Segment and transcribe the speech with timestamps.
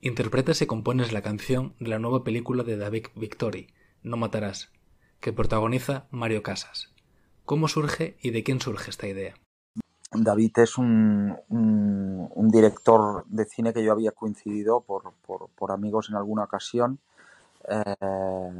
[0.00, 3.66] Interpretas y compones la canción de la nueva película de David Victory,
[4.04, 4.70] No Matarás,
[5.18, 6.94] que protagoniza Mario Casas.
[7.44, 9.34] ¿Cómo surge y de quién surge esta idea?
[10.12, 11.36] David es un,
[12.52, 17.00] director de cine que yo había coincidido por, amigos en alguna ocasión.
[17.68, 18.50] Eh,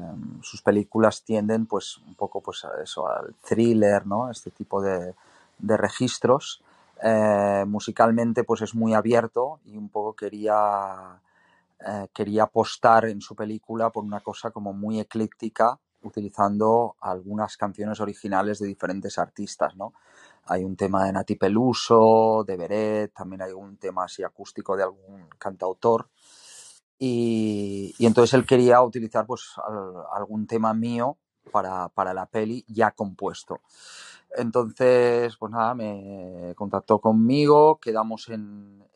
[0.43, 4.29] sus películas tienden pues un poco pues a eso, al thriller, ¿no?
[4.29, 5.15] Este tipo de,
[5.61, 6.65] registros.
[7.01, 11.21] Eh, musicalmente pues es muy abierto y un poco quería
[11.87, 18.01] eh, quería apostar en su película por una cosa como muy ecléctica, utilizando algunas canciones
[18.01, 19.93] originales de diferentes artistas, ¿no?
[20.47, 24.85] Hay un tema de Nati Peluso, de Beret, también hay un tema así acústico de
[24.85, 26.09] algún cantautor.
[26.99, 29.53] Y, entonces él quería utilizar pues
[30.13, 31.17] algún tema mío
[31.53, 33.61] para, la peli ya compuesto.
[34.37, 38.89] Entonces, pues nada, me contactó conmigo, quedamos en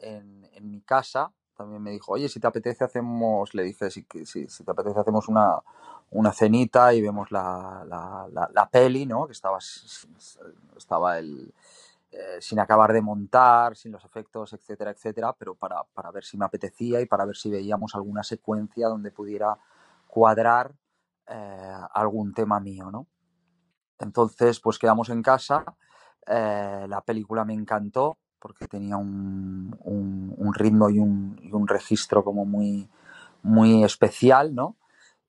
[0.62, 4.70] mi casa también me dijo, oye, si te apetece hacemos, le dije, si, si, te
[4.70, 5.58] apetece hacemos una,
[6.10, 9.26] una cenita y vemos la, la, la, peli, ¿no?
[9.26, 9.58] Que estaba,
[10.76, 11.54] estaba el,
[12.10, 16.36] eh, sin acabar de montar, sin los efectos, etcétera, etcétera, pero para, para, ver si
[16.36, 19.56] me apetecía y para ver si veíamos alguna secuencia donde pudiera
[20.08, 20.72] cuadrar
[21.28, 23.06] eh, algún tema mío, ¿no?
[24.00, 25.64] Entonces, pues quedamos en casa,
[26.26, 32.44] eh, la película me encantó, porque tenía un, un, ritmo y un, un, registro como
[32.44, 32.90] muy,
[33.42, 34.76] muy especial, ¿no?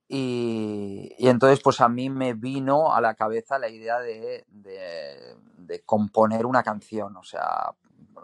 [0.07, 5.81] Y, entonces pues a mí me vino a la cabeza la idea de, de, de
[5.81, 7.75] componer una canción, o sea,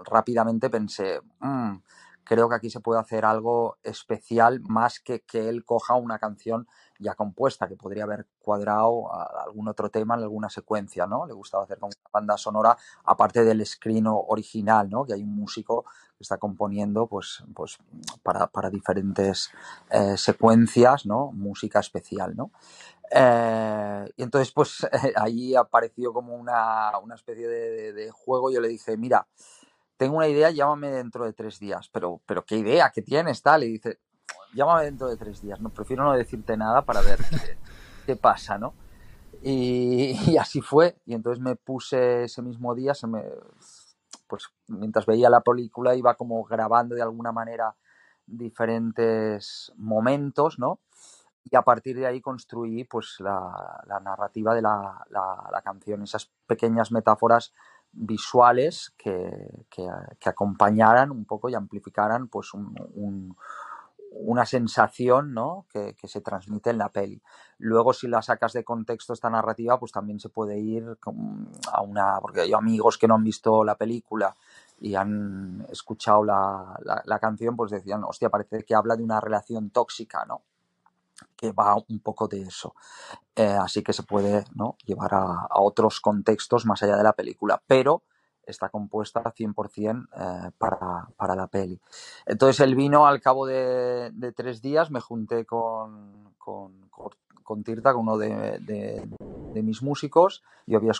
[0.05, 1.75] rápidamente pensé, mm,
[2.23, 6.67] creo que aquí se puede hacer algo especial más que que él coja una canción
[6.99, 9.09] ya compuesta, que podría haber cuadrado
[9.45, 11.25] algún otro tema en alguna secuencia, ¿no?
[11.25, 15.05] Le gustaba hacer como una banda sonora, aparte del screen original, ¿no?
[15.05, 15.85] Que hay un músico
[16.17, 17.77] que está componiendo, pues, pues
[18.21, 19.49] para, diferentes
[19.89, 21.31] eh, secuencias, ¿no?
[21.31, 22.51] Música especial, ¿no?
[23.11, 28.51] Eh, y entonces, pues, ahí apareció como una, especie de, de, juego.
[28.51, 29.25] Yo le dije, mira,
[29.95, 31.89] tengo una idea, llámame dentro de tres días.
[31.91, 32.91] Pero, pero ¿qué idea?
[32.93, 33.41] ¿Qué tienes?
[33.41, 33.63] Tal.
[33.63, 33.99] Y dice,
[34.53, 37.19] llámame dentro de tres días, no prefiero no decirte nada para ver
[38.05, 38.73] qué, pasa, ¿no?
[39.41, 43.23] Y, así fue, y entonces me puse ese mismo día, se me,
[44.27, 47.75] pues mientras veía la película iba como grabando de alguna manera
[48.25, 50.79] diferentes momentos, ¿no?
[51.45, 57.53] Y a partir de ahí construí pues la, narrativa de la, canción, esas pequeñas metáforas
[57.91, 59.31] visuales que,
[60.25, 63.35] acompañaran un poco y amplificaran pues un
[64.11, 65.65] una sensación ¿no?
[65.71, 67.21] que, se transmite en la peli.
[67.57, 70.97] Luego, si la sacas de contexto esta narrativa, pues también se puede ir
[71.71, 72.19] a una...
[72.21, 74.35] Porque hay amigos que no han visto la película
[74.79, 79.71] y han escuchado la, la, canción, pues decían, hostia, parece que habla de una relación
[79.71, 80.41] tóxica, ¿no?
[81.35, 82.73] Que va un poco de eso.
[83.35, 84.77] Eh, así que se puede ¿no?
[84.85, 87.61] llevar a, a otros contextos más allá de la película.
[87.67, 88.03] Pero
[88.49, 91.79] está compuesta 100% eh, para, para, la peli.
[92.25, 96.73] Entonces el vino al cabo de, tres días me junté con, con,
[97.49, 100.43] con Tirta, con uno de, de, mis músicos.
[100.67, 100.91] Yo había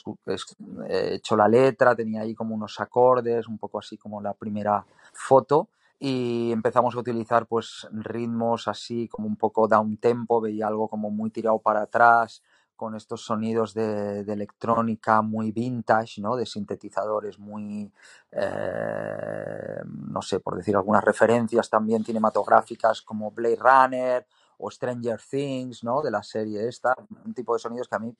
[0.89, 5.69] hecho la letra, tenía ahí como unos acordes, un poco así como la primera foto.
[5.99, 11.11] Y empezamos a utilizar pues ritmos así como un poco down tempo, veía algo como
[11.11, 12.41] muy tirado para atrás,
[12.79, 16.38] con estos sonidos de, electrónica muy vintage, ¿no?
[16.38, 17.91] De sintetizadores muy,
[18.31, 24.25] eh, no sé, por decir algunas referencias también cinematográficas como Blade Runner
[24.59, 26.01] o Stranger Things, ¿no?
[26.01, 26.95] De la serie esta,
[27.25, 28.16] un tipo de sonidos que a mí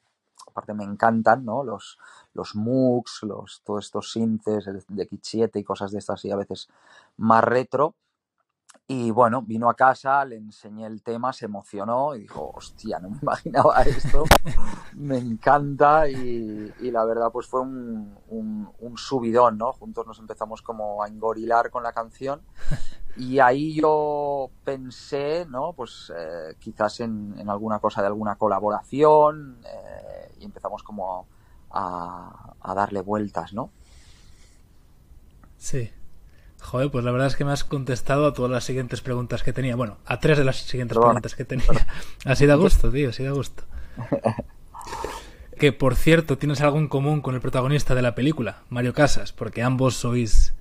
[0.46, 1.64] aparte me encantan, ¿no?
[1.64, 1.98] Los,
[2.34, 6.68] los MOOCs, los, todos estos sintes de X7 y cosas de estas y a veces
[7.16, 7.96] más retro.
[8.92, 13.12] Y bueno, vino a casa, le enseñé el tema, se emocionó y dijo, hostia, no
[13.12, 14.24] me imaginaba esto,
[14.96, 18.18] me encanta y, la verdad pues fue un,
[18.80, 19.74] un, subidón, ¿no?
[19.74, 22.42] Juntos nos empezamos como a engorilar con la canción
[23.16, 25.74] y ahí yo pensé, ¿no?
[25.74, 31.28] Pues eh, quizás en, alguna cosa de alguna colaboración eh, y empezamos como
[31.70, 33.70] a, a darle vueltas, ¿no?
[35.58, 35.92] Sí.
[36.62, 39.54] Joder, pues la verdad es que me has contestado a todas las siguientes preguntas que
[39.54, 39.76] tenía.
[39.76, 41.88] Bueno, a tres de las siguientes preguntas que tenía.
[42.26, 43.64] Así da gusto, tío, así da gusto.
[45.60, 49.34] Que por cierto, tienes algo en común con el protagonista de la película, Mario Casas,
[49.34, 50.54] porque ambos sois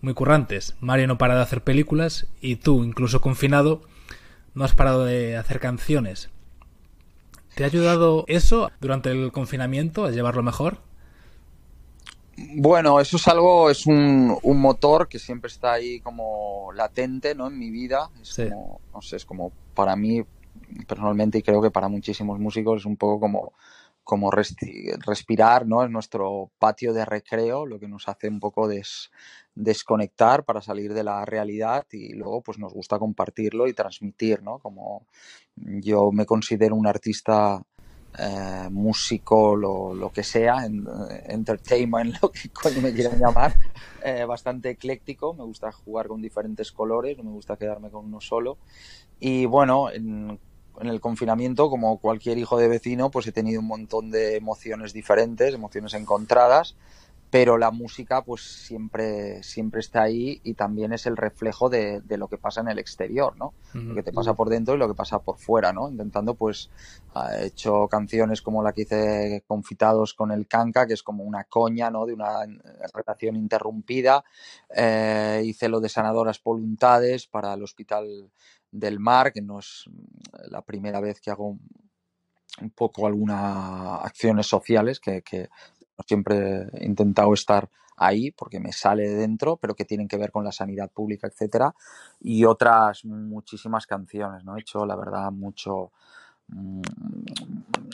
[0.00, 0.76] muy currantes.
[0.80, 3.82] Mario no para de hacer películas y tú, incluso confinado,
[4.54, 6.30] no has parado de hacer canciones.
[7.54, 10.78] ¿Te ha ayudado eso durante el confinamiento a llevarlo mejor?
[12.36, 17.46] Bueno, eso es algo, es un, un, motor que siempre está ahí como latente, ¿no?
[17.46, 18.10] En mi vida.
[18.20, 18.48] Es Sí.
[18.50, 20.22] como, no sé, es como para mí
[20.86, 23.52] personalmente y creo que para muchísimos músicos es un poco como,
[24.04, 25.82] como respirar, ¿no?
[25.82, 29.10] En nuestro patio de recreo, lo que nos hace un poco des-
[29.54, 34.58] desconectar para salir de la realidad y luego pues nos gusta compartirlo y transmitir, ¿no?
[34.58, 35.06] Como
[35.56, 37.62] yo me considero un artista
[38.18, 43.54] eh, músico, lo, que sea, en- eh, entertainment, lo que coño me quieran llamar,
[44.02, 48.20] eh, bastante ecléctico, me gusta jugar con diferentes colores, no me gusta quedarme con uno
[48.20, 48.58] solo.
[49.18, 50.38] Y bueno, en,
[50.80, 54.92] en el confinamiento, como cualquier hijo de vecino, pues he tenido un montón de emociones
[54.92, 56.76] diferentes, emociones encontradas,
[57.38, 62.16] pero la música pues siempre, siempre está ahí y también es el reflejo de, de
[62.16, 63.52] lo que pasa en el exterior, ¿no?
[63.74, 65.90] Lo que te pasa por dentro y lo que pasa por fuera, ¿no?
[65.90, 66.70] Intentando, pues,
[67.38, 71.44] he hecho canciones como la que hice Confitados con el Canca, que es como una
[71.44, 72.06] coña, ¿no?
[72.06, 72.48] De una eh,
[72.94, 74.24] relación interrumpida.
[74.74, 78.30] Eh, hice lo de Sanadoras Voluntades para el Hospital
[78.70, 81.58] del Mar, que no es mm, la primera vez que hago
[82.62, 85.50] un poco algunas acciones sociales, que, que
[86.04, 90.30] siempre he intentado estar ahí porque me sale de dentro, pero que tienen que ver
[90.30, 91.74] con la sanidad pública, etcétera,
[92.20, 94.56] y otras muchísimas canciones, ¿no?
[94.56, 95.92] He hecho, la verdad, mucho,
[96.48, 96.82] mm,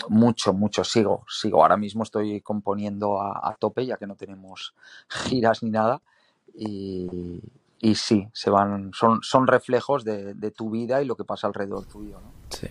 [0.08, 1.62] mucho, mucho, sigo, sigo.
[1.62, 4.74] Ahora mismo estoy componiendo a, tope, ya que no tenemos
[5.08, 6.00] giras ni nada,
[6.54, 7.40] y,
[7.80, 11.46] y sí, se van, son, son reflejos de, de tu vida y lo que pasa
[11.46, 12.32] alrededor tuyo, ¿no?
[12.50, 12.68] Sí.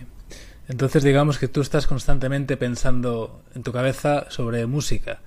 [0.68, 5.20] Entonces digamos que tú estás constantemente pensando en tu cabeza sobre música.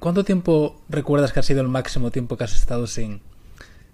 [0.00, 3.20] ¿Cuánto tiempo recuerdas que ha sido el máximo tiempo que has estado sin,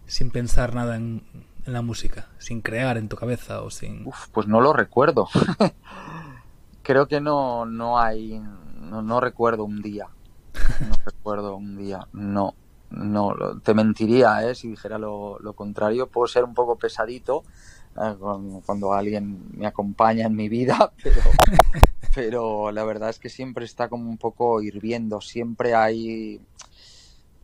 [0.07, 1.23] sin pensar nada en,
[1.67, 2.29] la música?
[2.39, 4.07] Sin crear en tu cabeza o sin...
[4.07, 5.29] Uf, pues no lo recuerdo.
[6.83, 8.39] Creo que no, no hay,
[8.81, 10.09] no, no recuerdo un día.
[10.81, 12.07] No recuerdo un día.
[12.13, 12.55] No,
[12.91, 14.55] no, te mentiría, ¿eh?
[14.55, 16.07] Si dijera lo, lo contrario.
[16.07, 17.45] Puedo ser un poco pesadito
[17.95, 21.21] cuando, cuando alguien me acompaña en mi vida, pero,
[22.15, 25.21] pero la verdad es que siempre está como un poco hirviendo.
[25.21, 26.41] Siempre hay,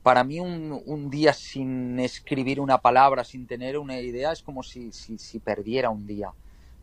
[0.02, 4.62] para mí un, un día sin escribir una palabra, sin tener una idea, es como
[4.62, 6.32] si, si, si perdiera un día.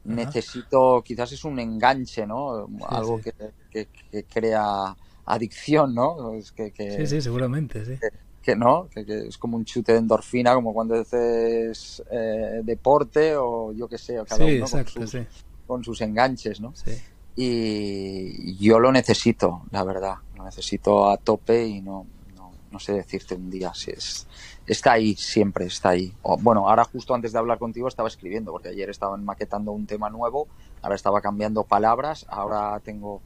[0.03, 2.67] Necesito, quizás es un enganche, ¿no?
[2.67, 3.23] Sí, Algo sí.
[3.23, 3.33] que,
[3.69, 6.33] que- que crea adicción, ¿no?
[6.33, 7.95] Es que, que, Sí, sí, seguramente, sí.
[7.99, 8.09] que
[8.55, 13.73] no, que, que es como un chute de endorfina, como cuando haces eh, deporte o
[13.73, 15.19] yo qué sé, cada Sí, uno con sus, sí.
[15.65, 16.73] con sus enganches, ¿no?
[16.75, 16.91] sí.
[17.39, 22.93] Y yo lo necesito, la verdad, lo necesito a tope y no, no, no sé
[22.93, 24.25] decirte un día si es,
[24.65, 26.11] está ahí, siempre está ahí.
[26.23, 29.85] O, bueno, ahora justo antes de hablar contigo estaba escribiendo, porque ayer estaban maquetando un
[29.85, 30.47] tema nuevo,
[30.81, 33.21] ahora estaba cambiando palabras, ahora tengo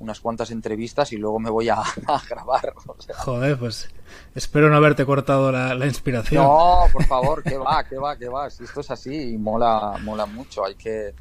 [0.00, 1.76] unas cuantas entrevistas y luego me voy a,
[2.06, 2.74] a grabar.
[2.86, 3.14] o sea.
[3.16, 3.88] Joder, pues
[4.34, 6.42] espero no haberte cortado la, la inspiración.
[6.42, 8.50] No, por favor, que va, que va, que va.
[8.50, 10.64] Si esto es así y mola, mola mucho.
[10.64, 11.14] Hay que,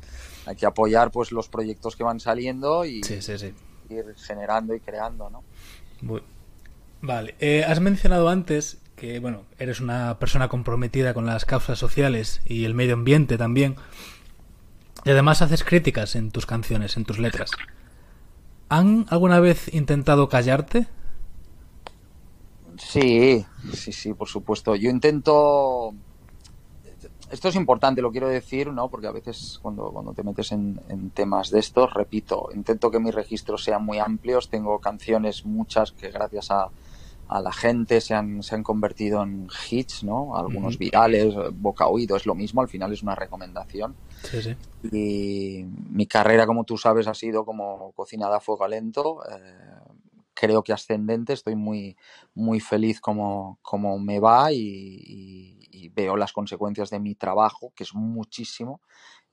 [0.46, 3.54] hay que apoyar pues los proyectos que van saliendo y Sí, sí, sí.
[3.90, 5.44] ir generando y creando, ¿no?
[6.02, 6.24] Muy-
[7.02, 12.42] Vale, eh, has mencionado antes que, bueno, eres una persona comprometida con las causas sociales
[12.46, 13.76] y el medio ambiente también.
[15.06, 17.52] Y además haces críticas en tus canciones, en tus letras.
[18.70, 20.88] ¿Han alguna vez intentado callarte?
[22.78, 24.76] Sí, sí, sí, por supuesto.
[24.76, 25.94] Yo intento.
[27.32, 28.90] Esto es importante, lo quiero decir, ¿no?
[28.90, 33.00] Porque a veces cuando, cuando te metes en, en temas de estos, repito, intento que
[33.00, 34.50] mis registros sean muy amplios.
[34.50, 36.70] Tengo canciones, muchas, que gracias a,
[37.30, 40.36] a la gente se han, se han convertido en hits, ¿no?
[40.36, 43.96] Algunos virales, boca a oído, es lo mismo, al final es una recomendación.
[44.24, 44.56] Sí, sí.
[44.92, 49.22] Y mi carrera, como tú sabes, ha sido como cocinada a fuego lento.
[49.32, 49.56] eh,
[50.34, 51.34] creo que ascendente.
[51.34, 51.98] Estoy muy,
[52.34, 57.72] muy feliz como, como me va y, y- y veo las consecuencias de mi trabajo,
[57.76, 58.80] que es muchísimo.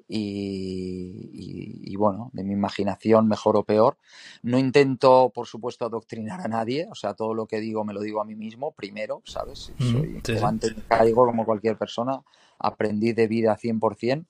[0.08, 3.96] Y, y- y, bueno, de mi imaginación, mejor o peor.
[4.42, 6.86] No intento, por supuesto, adoctrinar a nadie.
[6.90, 9.72] O sea, todo lo que digo me lo digo a mí mismo primero, ¿sabes?
[9.78, 12.20] Soy sí, y caigo como cualquier persona.
[12.58, 14.26] Aprendí de vida 100%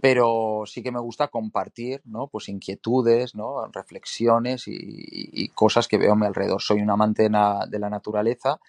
[0.00, 2.26] pero sí que me gusta compartir, ¿no?
[2.26, 3.66] Pues inquietudes, ¿no?
[3.72, 6.60] Reflexiones y, cosas que veo a mi alrededor.
[6.60, 8.60] Soy un amante de la naturaleza,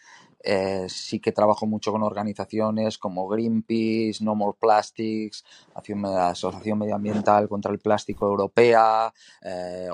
[0.48, 7.72] eh, sí que trabajo mucho con organizaciones como Greenpeace, No More Plastics, Asociación Medioambiental contra
[7.72, 9.12] el Plástico Europea,
[9.42, 9.90] eh,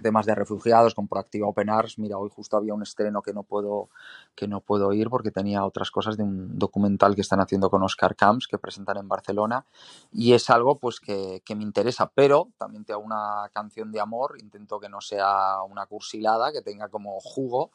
[0.00, 1.98] temas de refugiados con Proactiva Open Arms.
[1.98, 3.88] Mira, hoy justo había un estreno que no puedo
[4.36, 7.82] que no puedo ir porque tenía otras cosas de un documental que están haciendo con
[7.82, 9.64] Oscar Camps que presentan en Barcelona
[10.12, 13.98] y es algo pues que, que me interesa, pero también te hago una canción de
[13.98, 17.72] amor, intento que no sea una cursilada, que tenga como jugo,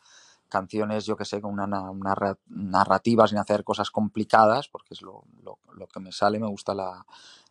[0.51, 5.23] canciones, yo que sé, con una, una, narrativa sin hacer cosas complicadas, porque es lo,
[5.41, 7.05] lo, que me sale, me gusta la,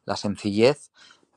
[0.04, 0.92] la, sencillez,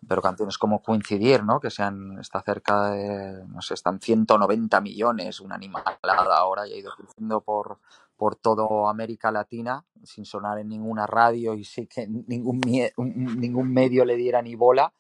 [0.08, 1.60] pero canciones como Coincidir, ¿no?
[1.60, 6.78] Que sean, está cerca de, no sé, están 190 millones, una animalada ahora, y ha
[6.78, 7.80] ido creciendo por,
[8.18, 12.62] por toda América Latina, sin sonar en ninguna radio y sí que ningún,
[13.40, 14.94] ningún medio le diera ni bola,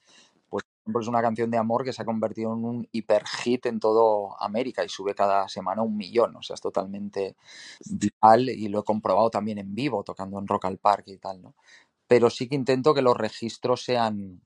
[0.85, 4.35] es una canción de amor que se ha convertido en un hiper hit en toda
[4.39, 6.35] América y sube cada semana un millón.
[6.35, 7.35] O sea, es totalmente
[7.85, 11.41] vital y lo he comprobado también en vivo, tocando en Rock al Parque y tal,
[11.41, 11.55] ¿no?
[12.07, 14.41] Pero sí que intento que los registros sean,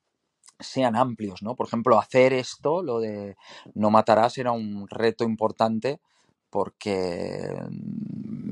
[0.59, 1.55] sean amplios, ¿no?
[1.55, 3.35] Por ejemplo, hacer esto, lo de
[3.73, 5.99] No Matarás, era un reto importante
[6.49, 7.51] porque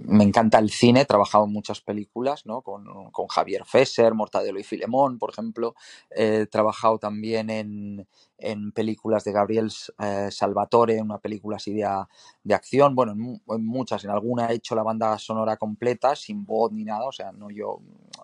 [0.08, 2.62] me encanta el cine, he trabajado en muchas películas, ¿no?
[2.62, 2.86] Con,
[3.30, 5.76] Javier Fesser, Mortadelo y Filemón, por ejemplo.
[6.10, 8.08] He trabajado también en,
[8.74, 14.48] películas de Gabriel eh, Salvatore, una película así de, acción, bueno, en, muchas, en alguna
[14.48, 17.80] he hecho la banda sonora completa, sin voz ni nada, o sea, no yo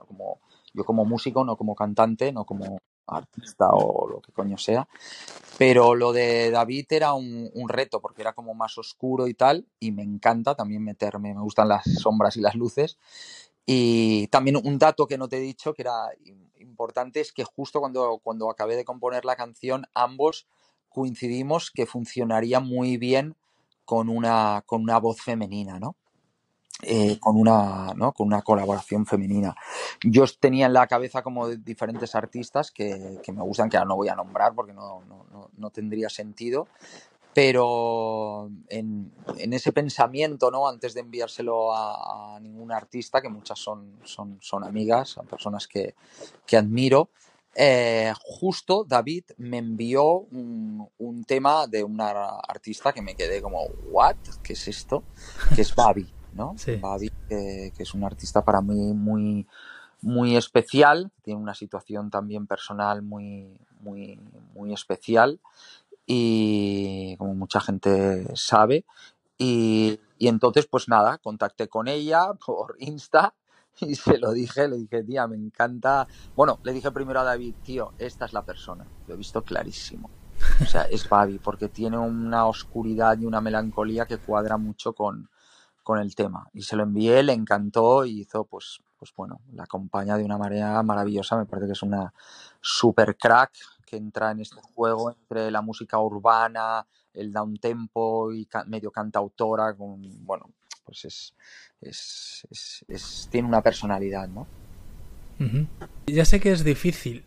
[0.07, 0.39] como,
[0.73, 2.77] yo como músico, no como cantante, no como
[3.11, 4.87] artista o lo que coño sea.
[5.57, 9.91] Pero lo de David era un, reto porque era como más oscuro y tal, y
[9.91, 12.97] me encanta también meterme, me gustan las sombras y las luces.
[13.65, 16.09] Y también un dato que no te he dicho que era
[16.59, 20.47] importante es que justo cuando, cuando acabé de componer la canción, ambos
[20.89, 23.35] coincidimos que funcionaría muy bien
[23.85, 25.95] con una, con una voz femenina, ¿no?
[26.83, 28.11] Eh, con, una, ¿no?
[28.11, 29.55] con una colaboración femenina.
[30.03, 33.97] Yo tenía en la cabeza como diferentes artistas que, que me gustan, que ahora no
[33.97, 36.67] voy a nombrar porque no, no, no tendría sentido,
[37.33, 40.67] pero en, en, ese pensamiento, ¿no?
[40.67, 45.67] antes de enviárselo a, a, ningún artista, que muchas son, son, son amigas, son personas
[45.67, 45.93] que,
[46.45, 47.09] que admiro,
[47.53, 53.65] eh, justo David me envió un, un, tema de una artista que me quedé como,
[53.91, 54.15] ¿what?
[54.41, 55.03] ¿Qué es esto?
[55.53, 56.20] Que es Babi.
[56.33, 56.55] ¿No?
[57.27, 59.47] que, es un artista para mí muy,
[60.01, 64.19] muy especial, tiene una situación también personal muy, muy,
[64.53, 65.39] muy especial
[66.05, 68.85] y como mucha gente sabe.
[69.37, 73.33] Y, y, entonces, pues nada, contacté con ella por Insta
[73.79, 76.07] y se lo dije, le dije, tía, me encanta.
[76.35, 80.09] Bueno, le dije primero a David, tío, esta es la persona, lo he visto clarísimo.
[80.59, 85.29] O sea, es Babi, porque tiene una oscuridad y una melancolía que cuadra mucho con,
[85.83, 86.49] con el tema.
[86.53, 90.37] Y se lo envié, le encantó y hizo, pues, pues bueno, la acompaña de una
[90.37, 91.37] manera maravillosa.
[91.37, 92.13] Me parece que es una
[92.61, 93.51] super crack
[93.85, 99.75] que entra en este juego entre la música urbana, el down tempo y medio cantautora.
[99.75, 100.49] Con, bueno,
[100.85, 101.35] pues es,
[101.81, 102.47] es,
[102.87, 104.47] es, tiene una personalidad, ¿no?
[106.05, 107.25] Ya sé que es difícil,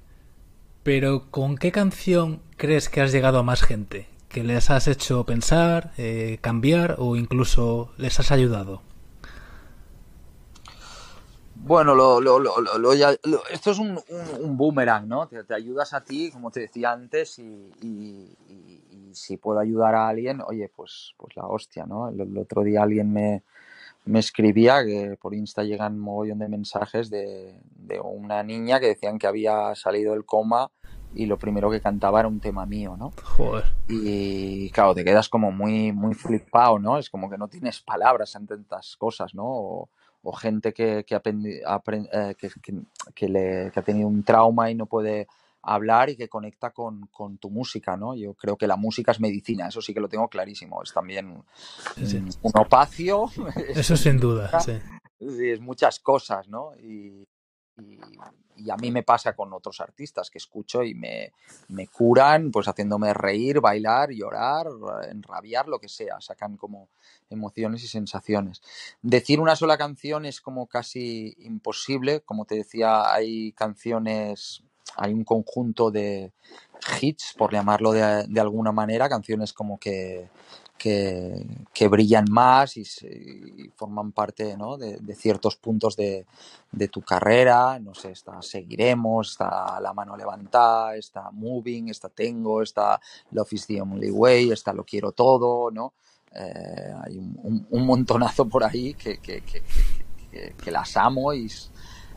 [0.85, 4.14] pero ¿con qué canción crees que has llegado a más gente?
[4.35, 8.83] Que les has hecho pensar, eh, cambiar o incluso les has ayudado?
[11.55, 12.93] Bueno, lo, lo, lo,
[13.53, 14.01] esto es un,
[14.41, 15.29] un, boomerang, ¿no?
[15.29, 18.37] Te, ayudas a ti, como te decía antes, y,
[19.13, 22.09] si puedo ayudar a alguien, oye, pues, pues la hostia, ¿no?
[22.09, 23.45] El, otro día alguien me,
[24.05, 28.89] me, escribía que por Insta llegan un mogollón de mensajes de, de, una niña que
[28.89, 30.73] decían que había salido del coma
[31.15, 33.13] y lo primero que cantaba era un tema mío, ¿no?
[33.23, 33.65] Joder.
[33.89, 36.99] Y claro, te quedas como muy, muy flipado, ¿no?
[36.99, 39.45] Es como que no tienes palabras en tantas cosas, ¿no?
[39.47, 39.89] O,
[40.33, 42.51] gente que, que, eh, que,
[43.15, 45.29] que, le, que ha tenido un trauma y no puede
[45.61, 48.15] hablar y que conecta con, con, tu música, ¿no?
[48.15, 50.83] Yo creo que la música es medicina, eso sí que lo tengo clarísimo.
[50.83, 51.43] Es también
[51.97, 53.31] un opacio.
[53.75, 54.73] Eso sin duda, sí.
[55.21, 56.75] Es muchas cosas, ¿no?
[56.77, 57.27] Y,
[57.79, 61.33] y, a mí me pasa con otros artistas que escucho y me,
[61.69, 64.69] me, curan, pues haciéndome reír, bailar, llorar,
[65.11, 66.89] enrabiar, lo que sea, sacan como
[67.31, 68.63] emociones y sensaciones.
[69.03, 74.63] Decir una sola canción es como casi imposible, como te decía, hay canciones,
[74.97, 76.33] hay un conjunto de
[77.01, 80.29] hits, por llamarlo de, de alguna manera, canciones como que
[80.79, 82.85] que, brillan más y,
[83.77, 84.77] forman parte ¿no?
[84.77, 86.27] de, ciertos puntos de,
[86.91, 87.79] tu carrera.
[87.79, 93.01] No sé, está Seguiremos, está La mano levantada, está Moving, está Tengo, está
[93.31, 95.95] Love is the Only Way, está Lo quiero todo, ¿no?
[96.35, 101.49] Eh, hay un, montonazo por ahí que, que, las amo y,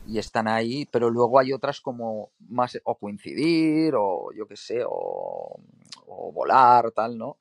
[0.08, 4.82] y están ahí, pero luego hay otras como más o coincidir o yo qué sé,
[4.84, 5.60] o,
[6.08, 7.36] o volar, tal, ¿no?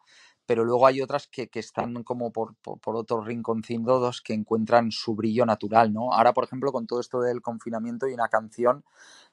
[0.48, 4.92] Pero luego hay otras que, que están como por, por, por otros rinconcitos que encuentran
[4.92, 6.14] su brillo natural, ¿no?
[6.14, 8.84] Ahora, por ejemplo, con todo esto del confinamiento hay una canción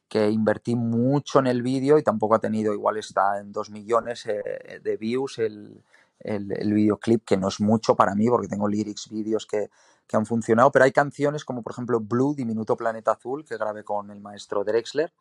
[0.09, 4.27] que invertí mucho en el vídeo y tampoco ha tenido, igual está en dos millones
[4.27, 5.83] eh, de views el,
[6.21, 9.71] el, videoclip, que no es mucho para mí porque tengo lyrics, vídeos que,
[10.07, 13.85] que, han funcionado, pero hay canciones como por ejemplo Blue, Diminuto Planeta Azul, que grabé
[13.85, 15.13] con el maestro Drexler,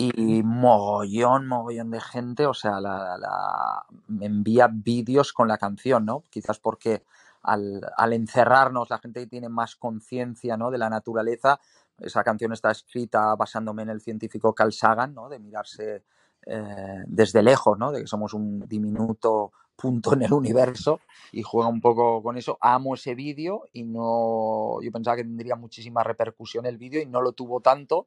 [0.00, 6.04] y mogollón, mogollón de gente, o sea, la, la, me envía vídeos con la canción,
[6.04, 6.22] ¿no?
[6.30, 7.02] Quizás porque
[7.42, 10.70] al, al encerrarnos la gente tiene más conciencia ¿no?
[10.70, 11.60] de la naturaleza.
[11.98, 15.28] Esa canción está escrita basándome en el científico Carl Sagan, ¿no?
[15.28, 16.04] de mirarse
[16.46, 17.90] eh, desde lejos, ¿no?
[17.90, 21.00] de que somos un diminuto punto en el universo
[21.32, 22.58] y juega un poco con eso.
[22.60, 27.20] Amo ese vídeo y no, yo pensaba que tendría muchísima repercusión el vídeo y no
[27.20, 28.06] lo tuvo tanto,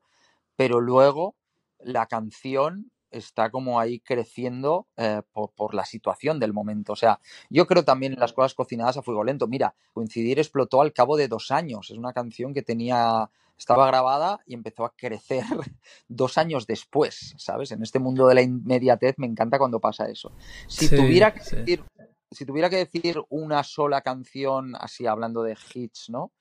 [0.55, 1.35] pero luego
[1.83, 6.93] la canción está como ahí creciendo eh, por, por, la situación del momento.
[6.93, 7.19] O sea,
[7.49, 9.47] yo creo también en las cosas cocinadas a fuego lento.
[9.47, 11.91] Mira, Coincidir explotó al cabo de dos años.
[11.91, 15.43] Es una canción que tenía, estaba grabada y empezó a crecer
[16.07, 17.71] dos años después, ¿sabes?
[17.71, 20.31] En este mundo de la inmediatez me encanta cuando pasa eso.
[20.67, 21.57] Si sí, tuviera que sí.
[21.57, 21.83] decir,
[22.31, 26.31] si tuviera que decir una sola canción, así hablando de hits, ¿no?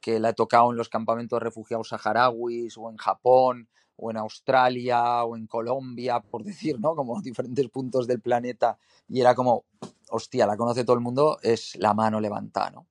[0.00, 3.68] Que la he tocado en los campamentos de refugiados saharauis o en Japón
[4.00, 6.94] o en Australia o en Colombia, por decir, ¿no?
[6.94, 8.78] Como diferentes puntos del planeta
[9.08, 9.64] y era como,
[10.10, 12.86] hostia, la conoce todo el mundo, es la mano levantada, ¿no?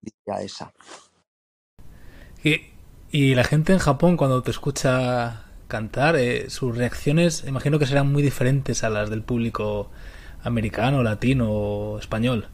[0.00, 0.72] Diría esa.
[3.10, 8.12] Y, la gente en Japón cuando te escucha cantar, eh, sus reacciones imagino que serán
[8.12, 9.90] muy diferentes a las del público
[10.42, 12.48] americano, latino o español.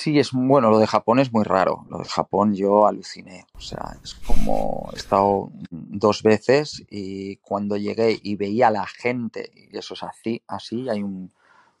[0.00, 1.84] Sí, es bueno, lo de Japón es muy raro.
[1.90, 3.44] Lo de Japón yo aluciné.
[3.52, 8.86] O sea, es como he estado dos veces y cuando llegué y veía a la
[8.86, 11.30] gente, y eso es así, así hay un,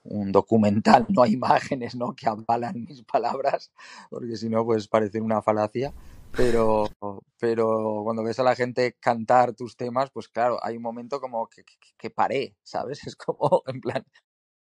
[0.04, 2.14] documental, no hay imágenes ¿no?
[2.14, 3.72] que avalan mis palabras,
[4.10, 5.94] porque si no, pues parece una falacia.
[6.32, 6.90] Pero,
[7.38, 11.48] pero cuando ves a la gente cantar tus temas, pues claro, hay un momento como
[11.48, 13.00] que, que, que paré, ¿sabes?
[13.06, 14.04] Es como, en plan,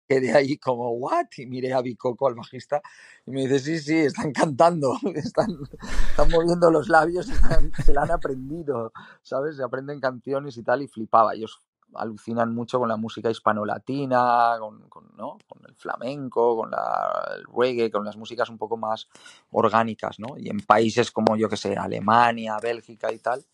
[0.09, 1.27] quedé ahí como, ¿what?
[1.37, 2.81] Y miré a Bicoco, al bajista,
[3.27, 5.55] y me dice, sí, sí, están cantando, están,
[6.09, 9.57] están moviendo los labios, están, se la han aprendido, ¿sabes?
[9.57, 11.35] Se aprenden canciones y tal, y flipaba.
[11.35, 11.59] Ellos
[11.93, 15.37] alucinan mucho con la música hispano-latina, con, ¿no?
[15.47, 19.07] con el flamenco, con la, el reggae, con las músicas un poco más
[19.51, 20.37] orgánicas, ¿no?
[20.37, 23.45] Y en países como, yo que sé, Alemania, Bélgica y tal,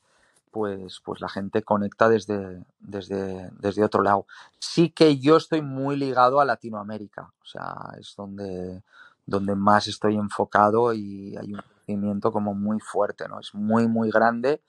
[0.56, 4.26] pues, pues la gente conecta desde, desde, desde otro lado.
[4.58, 8.82] Sí que yo estoy muy ligado a Latinoamérica, o sea, es donde,
[9.26, 13.42] donde más estoy enfocado y hay un crecimiento como muy fuerte, ¿no?
[13.42, 14.62] Es muy, muy grande.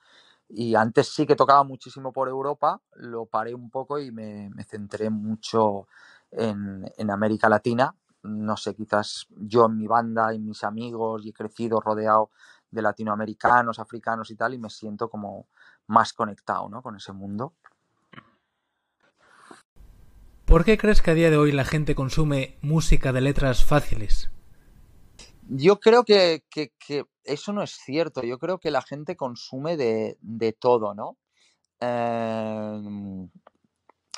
[0.49, 4.65] Y antes sí que tocaba muchísimo por Europa, lo paré un poco y me, me
[4.65, 5.87] centré mucho
[6.31, 7.95] en, en, América Latina.
[8.23, 12.29] No sé, quizás yo en mi banda y mis amigos y he crecido rodeado
[12.71, 15.47] de latinoamericanos, africanos y tal, y me siento como
[15.87, 16.81] más conectado ¿no?
[16.81, 17.53] con ese mundo.
[20.45, 24.31] ¿Por qué crees que a día de hoy la gente consume música de letras fáciles?
[25.49, 28.23] Yo creo que, que, que eso no es cierto.
[28.23, 31.17] Yo creo que la gente consume de, de todo, ¿no?
[31.79, 33.27] Eh,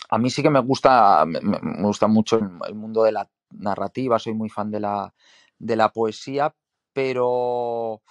[0.10, 4.20] a mí sí que me gusta, me, me, gusta mucho el mundo de la narrativa,
[4.20, 5.14] soy muy fan de la,
[5.58, 6.54] de la poesía,
[6.94, 8.02] pero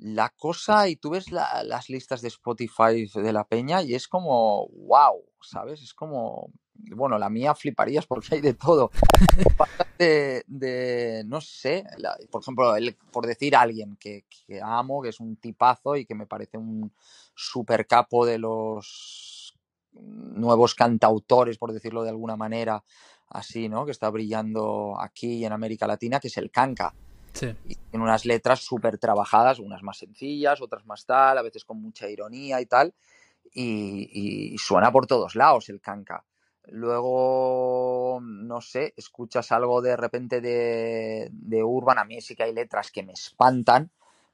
[0.00, 4.08] la cosa, y tú ves la, las listas de Spotify de la peña y es
[4.08, 5.82] como, wow, ¿sabes?
[5.82, 8.90] Es como, bueno, la mía fliparías porque hay de todo.
[9.98, 11.84] de, no sé,
[12.30, 16.06] por ejemplo, el, por decir a alguien que, que, amo, que es un tipazo y
[16.06, 16.92] que me parece un
[17.34, 19.54] super capo de los
[19.92, 22.82] nuevos cantautores, por decirlo de alguna manera,
[23.28, 23.84] así, ¿no?
[23.84, 26.94] Que está brillando aquí en América Latina, que es el Kanka.
[27.32, 27.54] Sí.
[27.66, 31.80] Y tiene unas letras súper trabajadas, unas más sencillas, otras más tal, a veces con
[31.80, 32.94] mucha ironía y tal.
[33.52, 36.24] Y, suena por todos lados el canca.
[36.66, 42.52] Luego, no sé, escuchas algo de repente de, de Urban, a mí sí que hay
[42.52, 43.90] letras que me espantan,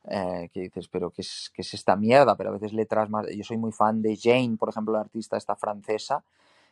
[0.08, 2.36] eh, que dices, pero ¿qué es, ¿qué es, esta mierda?
[2.36, 3.26] Pero a veces letras más...
[3.34, 6.22] Yo soy muy fan de Jane, por ejemplo, la artista esta francesa,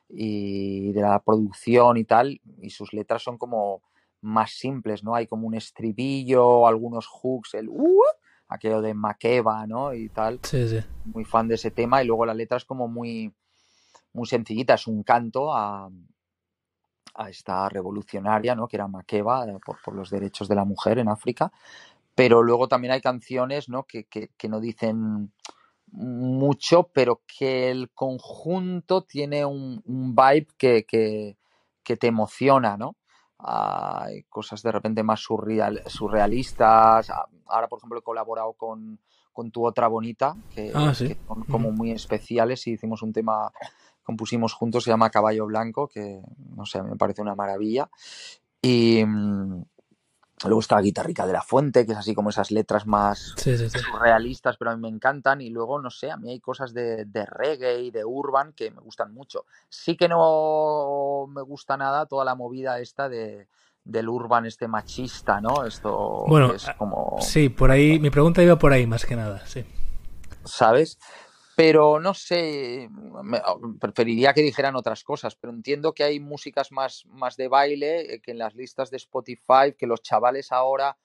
[0.08, 3.80] y de la producción y tal, y sus letras son como
[4.24, 5.14] más simples, ¿no?
[5.14, 8.02] Hay como un estribillo, algunos hooks, el uh,
[8.48, 9.92] aquello de Makeba, ¿no?
[9.92, 10.40] Y tal.
[10.42, 10.80] Sí, sí.
[11.04, 12.02] Muy fan de ese tema.
[12.02, 13.32] Y luego la letra es como muy,
[14.12, 15.90] muy sencillita, es un canto a,
[17.14, 18.66] a esta revolucionaria, ¿no?
[18.66, 21.52] Que era Makeba, eh, por, por, los derechos de la mujer en África.
[22.14, 23.84] Pero luego también hay canciones, ¿no?
[23.84, 25.32] Que, que, que no dicen
[25.90, 32.96] mucho, pero que el conjunto tiene un, un vibe que, que te emociona, ¿no?
[33.38, 37.10] Hay cosas de repente más surreal, surrealistas.
[37.46, 38.98] Ahora, por ejemplo, he colaborado con,
[39.32, 41.08] con tu otra bonita, que, ah, ¿sí?
[41.08, 43.52] que son como muy especiales y hicimos un tema,
[44.02, 46.22] compusimos juntos, se llama Caballo Blanco, que
[46.54, 47.90] no sé, me parece una maravilla.
[48.62, 49.62] Y mm,
[50.44, 53.56] luego está la guitarrica de la fuente, que es así como esas letras más Sí,
[53.56, 53.78] sí, sí.
[53.78, 55.40] surrealistas, pero a mí me encantan.
[55.40, 58.70] Y luego, no sé, a mí hay cosas de, de reggae y de urban que
[58.70, 59.46] me gustan mucho.
[59.68, 63.46] Sí que no me gusta nada toda la movida esta de,
[63.84, 65.64] del urban este machista, ¿no?
[65.64, 67.16] Esto Bueno, es como...
[67.20, 69.64] Sí, por ahí, mi pregunta iba por ahí más que nada, sí.
[70.44, 70.98] ¿sabes?
[71.56, 72.88] Pero no sé,
[73.22, 73.40] me-
[73.80, 78.20] preferiría que dijeran otras cosas, pero entiendo que hay músicas más, más de baile, eh,
[78.20, 80.96] que en las listas de Spotify, que los chavales ahora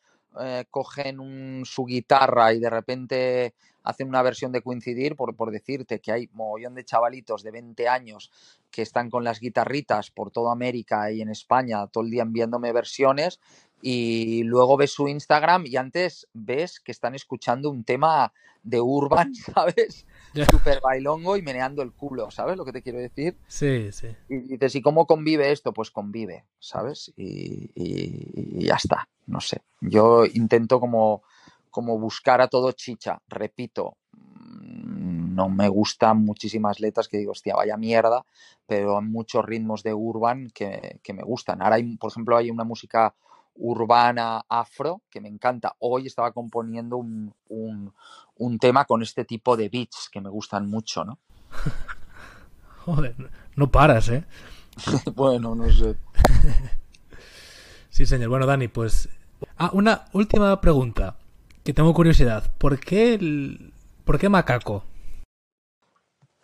[0.42, 5.50] eh, cogen un- su guitarra y de repente hacen una versión de coincidir, por, por
[5.52, 8.32] decirte que hay mogollón de chavalitos de 20 años
[8.70, 12.72] que están con las guitarritas por toda América y en España todo el día enviándome
[12.72, 13.40] versiones
[13.82, 18.32] y luego ves su Instagram y antes ves que están escuchando un tema
[18.62, 20.06] de urban, ¿sabes?
[20.52, 23.38] Súper bailongo y meneando el culo, ¿sabes lo que te quiero decir?
[23.48, 24.08] Sí, sí.
[24.28, 25.74] Y dices, ¿y cómo convive esto?
[25.74, 27.12] Pues convive, ¿sabes?
[27.18, 29.62] Y, y- y ya está, no sé.
[29.82, 31.24] Yo intento como,
[31.72, 37.56] como buscar a todo chicha, repito, mm, no me gustan muchísimas letras que digo, hostia,
[37.56, 38.24] vaya mierda,
[38.68, 41.62] pero hay muchos ritmos de urban que, que me gustan.
[41.62, 43.16] Ahora, hay, por ejemplo, hay una música
[43.56, 45.76] urbana afro que me encanta.
[45.80, 47.94] Hoy estaba componiendo un, un-
[48.36, 51.20] un tema con este tipo de beats que me gustan mucho, ¿no?
[52.86, 53.16] Joder,
[53.56, 54.26] no paras, ¿eh?
[55.16, 55.98] bueno, no sé.
[57.90, 58.30] Sí, señor.
[58.30, 59.10] Bueno, Dani, pues...
[59.58, 61.18] Ah, una última pregunta,
[61.64, 62.54] que tengo curiosidad.
[62.58, 63.74] ¿Por qué, el...
[64.06, 64.86] ¿Por qué macaco?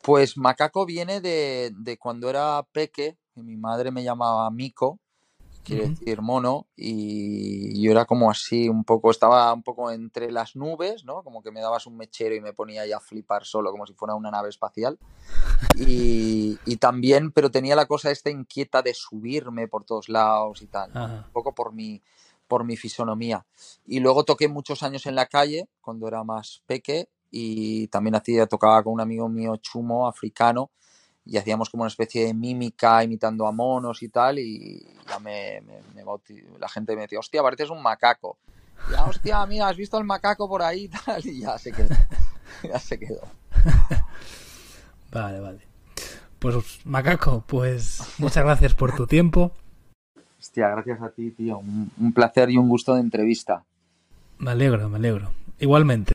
[0.03, 4.99] Pues macaco viene de, de cuando era peque, que mi madre me llamaba Mico,
[5.65, 10.55] quiere decir mono, y yo era como así un poco, estaba un poco entre las
[10.55, 11.23] nubes, ¿no?
[11.23, 13.93] Como que me dabas un mechero y me ponía ahí a flipar solo, como si
[13.93, 14.97] fuera una nave espacial.
[15.75, 20.67] Y, y también, pero tenía la cosa esta inquieta de subirme por todos lados y
[20.67, 22.01] tal, un poco por mi,
[22.47, 23.45] por mi fisonomía.
[23.85, 28.47] Y luego toqué muchos años en la calle, cuando era más peque, y también hacía,
[28.47, 30.69] tocaba con un amigo mío chumo, africano,
[31.25, 35.61] y hacíamos como una especie de mímica imitando a monos y tal, y ya me,
[35.61, 36.03] me-
[36.59, 38.37] la gente me decía, hostia, pareces un macaco.
[38.89, 41.25] Y ya, hostia, mira, ¿has visto el macaco por ahí y tal?
[41.25, 41.89] Y ya se quedó.
[42.63, 43.21] Ya se quedó.
[45.11, 45.59] Vale, vale.
[46.39, 49.51] Pues macaco, pues muchas gracias por tu tiempo.
[50.39, 51.59] Hostia, gracias a ti, tío.
[51.59, 53.63] Un, un placer y un gusto de entrevista.
[54.39, 55.31] Me alegro, me alegro.
[55.59, 56.14] Igualmente.